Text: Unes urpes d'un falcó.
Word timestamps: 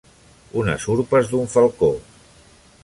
Unes 0.61 0.87
urpes 0.93 1.31
d'un 1.33 1.47
falcó. 1.57 1.91